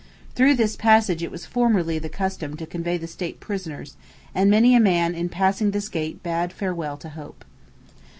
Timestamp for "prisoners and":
3.39-4.49